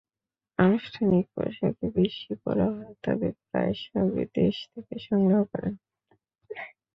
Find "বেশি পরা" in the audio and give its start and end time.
1.95-2.67